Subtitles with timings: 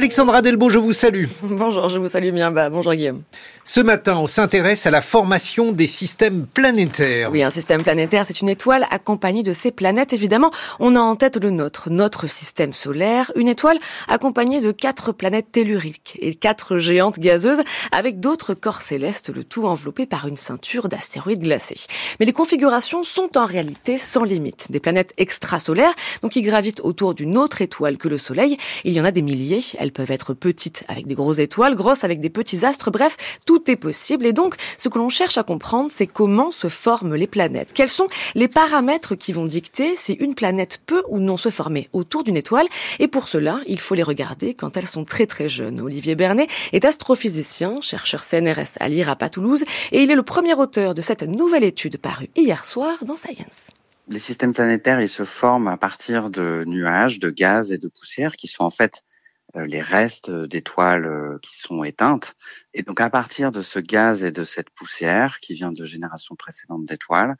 [0.00, 1.26] Alexandra Delbo, je vous salue.
[1.42, 2.50] Bonjour, je vous salue bien.
[2.50, 3.22] Bah, bonjour Guillaume.
[3.66, 7.30] Ce matin, on s'intéresse à la formation des systèmes planétaires.
[7.30, 10.14] Oui, un système planétaire, c'est une étoile accompagnée de ses planètes.
[10.14, 15.12] Évidemment, on a en tête le nôtre, notre système solaire, une étoile accompagnée de quatre
[15.12, 17.62] planètes telluriques et quatre géantes gazeuses
[17.92, 21.86] avec d'autres corps célestes, le tout enveloppé par une ceinture d'astéroïdes glacés.
[22.18, 24.72] Mais les configurations sont en réalité sans limite.
[24.72, 28.56] Des planètes extrasolaires, donc qui gravitent autour d'une autre étoile que le Soleil.
[28.84, 29.62] Il y en a des milliers.
[29.78, 32.90] Elles peuvent être petites avec des grosses étoiles, grosses avec des petits astres.
[32.90, 34.26] Bref, tout est possible.
[34.26, 37.72] Et donc, ce que l'on cherche à comprendre, c'est comment se forment les planètes.
[37.74, 41.88] Quels sont les paramètres qui vont dicter si une planète peut ou non se former
[41.92, 42.66] autour d'une étoile?
[42.98, 45.80] Et pour cela, il faut les regarder quand elles sont très très jeunes.
[45.80, 50.54] Olivier Bernet est astrophysicien, chercheur CNRS à l'IRAP à Toulouse, et il est le premier
[50.54, 53.70] auteur de cette nouvelle étude parue hier soir dans Science
[54.10, 58.34] les systèmes planétaires, ils se forment à partir de nuages, de gaz et de poussière
[58.34, 59.04] qui sont en fait
[59.54, 62.34] les restes d'étoiles euh, qui sont éteintes.
[62.74, 66.36] Et donc à partir de ce gaz et de cette poussière qui vient de générations
[66.36, 67.36] précédentes d'étoiles,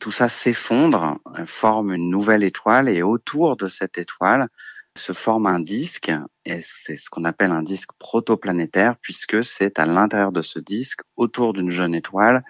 [0.00, 4.48] tout ça s'effondre, euh, forme une nouvelle étoile et autour de cette étoile
[4.96, 6.10] se forme un disque
[6.44, 11.00] et c'est ce qu'on appelle un disque protoplanétaire puisque c'est à l'intérieur de ce disque,
[11.16, 12.42] autour d'une jeune étoile,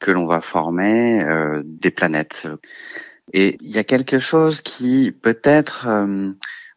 [0.00, 1.24] que l'on va former
[1.64, 2.48] des planètes.
[3.32, 5.86] Et il y a quelque chose qui peut-être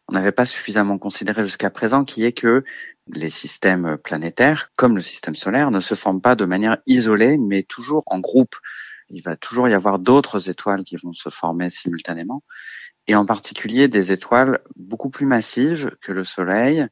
[0.08, 2.64] on n'avait pas suffisamment considéré jusqu'à présent, qui est que
[3.12, 7.62] les systèmes planétaires, comme le système solaire, ne se forment pas de manière isolée, mais
[7.62, 8.56] toujours en groupe.
[9.10, 12.42] Il va toujours y avoir d'autres étoiles qui vont se former simultanément,
[13.08, 16.86] et en particulier des étoiles beaucoup plus massives que le Soleil.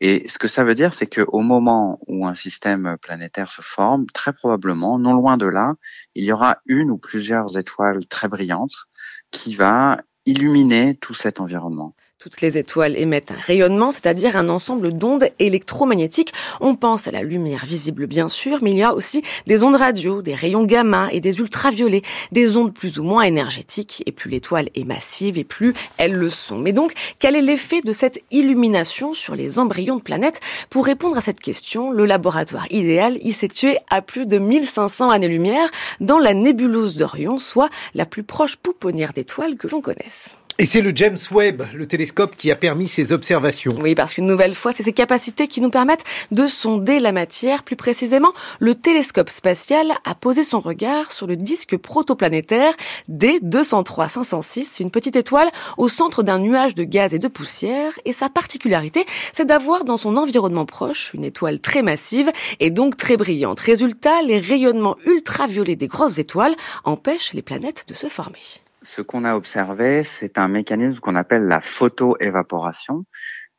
[0.00, 4.06] Et ce que ça veut dire, c'est qu'au moment où un système planétaire se forme,
[4.06, 5.74] très probablement, non loin de là,
[6.14, 8.86] il y aura une ou plusieurs étoiles très brillantes
[9.30, 11.94] qui va illuminer tout cet environnement.
[12.20, 16.32] Toutes les étoiles émettent un rayonnement, c'est-à-dire un ensemble d'ondes électromagnétiques.
[16.60, 19.76] On pense à la lumière visible bien sûr, mais il y a aussi des ondes
[19.76, 22.02] radio, des rayons gamma et des ultraviolets,
[22.32, 24.02] des ondes plus ou moins énergétiques.
[24.06, 26.58] Et plus l'étoile est massive et plus elles le sont.
[26.58, 30.40] Mais donc, quel est l'effet de cette illumination sur les embryons de planètes?
[30.70, 35.10] Pour répondre à cette question, le laboratoire idéal y s'est tué à plus de 1500
[35.10, 40.34] années-lumière dans la nébuleuse d'Orion, soit la plus proche pouponnière d'étoiles que l'on connaisse.
[40.60, 43.70] Et c'est le James Webb, le télescope, qui a permis ces observations.
[43.80, 46.02] Oui, parce qu'une nouvelle fois, c'est ces capacités qui nous permettent
[46.32, 47.62] de sonder la matière.
[47.62, 52.74] Plus précisément, le télescope spatial a posé son regard sur le disque protoplanétaire
[53.08, 57.92] D203-506, une petite étoile au centre d'un nuage de gaz et de poussière.
[58.04, 62.96] Et sa particularité, c'est d'avoir dans son environnement proche une étoile très massive et donc
[62.96, 63.60] très brillante.
[63.60, 68.40] Résultat, les rayonnements ultraviolets des grosses étoiles empêchent les planètes de se former
[68.82, 73.04] ce qu'on a observé, c'est un mécanisme qu'on appelle la photoévaporation.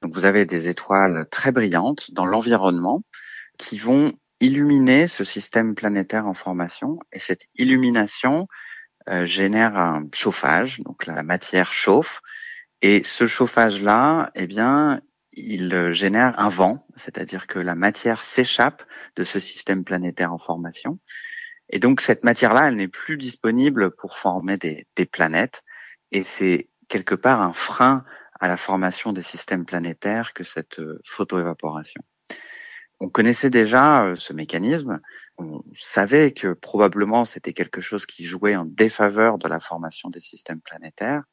[0.02, 3.04] Donc vous avez des étoiles très brillantes dans l'environnement
[3.58, 7.00] qui vont illuminer ce système planétaire en formation.
[7.12, 8.48] Et cette illumination
[9.10, 12.22] euh, génère un chauffage, donc la matière chauffe.
[12.82, 15.02] Et ce chauffage-là, eh bien,
[15.34, 18.84] il génère un vent, c'est-à-dire que la matière s'échappe
[19.18, 21.00] de ce système planétaire en formation
[21.70, 25.64] et donc cette matière-là, elle n'est plus disponible pour former des, des planètes.
[26.12, 28.04] Et c'est quelque part un frein
[28.40, 32.02] à la formation des systèmes planétaires que cette euh, photoévaporation.
[33.00, 35.00] On connaissait déjà euh, ce mécanisme,
[35.38, 40.20] on savait que probablement c'était quelque chose qui jouait en défaveur de la formation des
[40.20, 41.24] systèmes planétaires.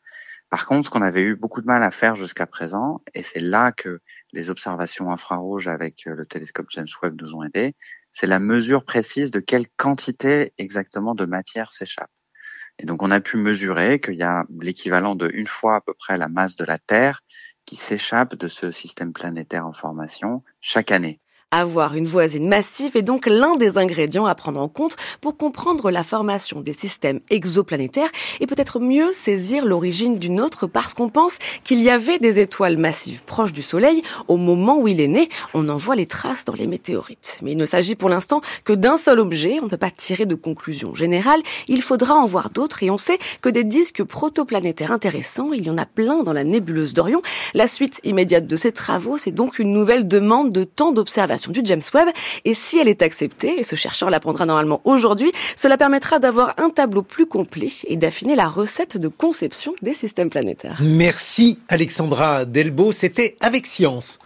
[0.48, 3.40] Par contre, ce qu'on avait eu beaucoup de mal à faire jusqu'à présent, et c'est
[3.40, 4.00] là que
[4.32, 7.74] les observations infrarouges avec euh, le télescope James Webb nous ont aidés,
[8.12, 12.10] c'est la mesure précise de quelle quantité exactement de matière s'échappe.
[12.78, 15.94] Et donc on a pu mesurer qu'il y a l'équivalent de une fois à peu
[15.94, 17.22] près la masse de la Terre
[17.64, 21.20] qui s'échappe de ce système planétaire en formation chaque année.
[21.52, 25.92] Avoir une voisine massive est donc l'un des ingrédients à prendre en compte pour comprendre
[25.92, 28.10] la formation des systèmes exoplanétaires
[28.40, 32.78] et peut-être mieux saisir l'origine d'une autre parce qu'on pense qu'il y avait des étoiles
[32.78, 35.28] massives proches du Soleil au moment où il est né.
[35.54, 37.38] On en voit les traces dans les météorites.
[37.42, 39.58] Mais il ne s'agit pour l'instant que d'un seul objet.
[39.60, 41.40] On ne peut pas tirer de conclusion générale.
[41.68, 45.70] Il faudra en voir d'autres et on sait que des disques protoplanétaires intéressants, il y
[45.70, 47.22] en a plein dans la nébuleuse d'Orion.
[47.54, 51.60] La suite immédiate de ces travaux, c'est donc une nouvelle demande de temps d'observation du
[51.64, 52.08] James Webb.
[52.44, 56.70] Et si elle est acceptée, et ce chercheur l'apprendra normalement aujourd'hui, cela permettra d'avoir un
[56.70, 60.78] tableau plus complet et d'affiner la recette de conception des systèmes planétaires.
[60.80, 64.18] Merci Alexandra Delbo, c'était avec science.